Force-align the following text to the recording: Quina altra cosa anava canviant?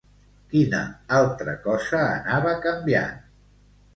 Quina 0.53 0.79
altra 1.17 1.53
cosa 1.67 2.01
anava 2.05 2.57
canviant? 2.65 3.23